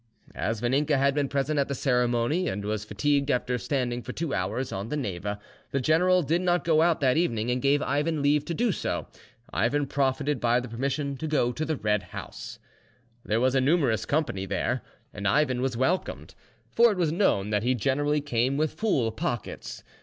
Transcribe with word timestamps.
As 0.33 0.61
Vaninka 0.61 0.97
had 0.97 1.13
been 1.13 1.29
present 1.29 1.59
at 1.59 1.67
the 1.67 1.75
ceremony, 1.75 2.47
and 2.47 2.65
was 2.65 2.83
fatigued 2.85 3.29
after 3.29 3.59
standing 3.59 4.01
for 4.01 4.13
two 4.13 4.33
hours 4.33 4.71
on 4.71 4.89
the 4.89 4.97
Neva, 4.97 5.39
the 5.69 5.79
general 5.79 6.23
did 6.23 6.41
not 6.41 6.63
go 6.63 6.81
out 6.81 7.01
that 7.01 7.17
evening, 7.17 7.51
and 7.51 7.61
gave 7.61 7.83
Ivan 7.83 8.23
leave 8.23 8.43
to 8.45 8.55
do 8.55 8.71
so. 8.71 9.05
Ivan 9.53 9.85
profited 9.85 10.39
by 10.39 10.59
the 10.59 10.67
permission 10.67 11.17
to 11.17 11.27
go 11.27 11.51
to 11.51 11.65
the 11.65 11.75
Red 11.77 12.01
House. 12.17 12.57
There 13.23 13.39
was 13.39 13.53
a 13.53 13.61
numerous 13.61 14.07
company 14.07 14.47
there, 14.47 14.81
and 15.13 15.27
Ivan 15.27 15.61
was 15.61 15.77
welcomed; 15.77 16.33
for 16.71 16.91
it 16.91 16.97
was 16.97 17.11
known 17.11 17.51
that 17.51 17.61
he 17.61 17.75
generally 17.75 18.21
came 18.21 18.57
with 18.57 18.73
full 18.73 19.11
pockets. 19.11 19.83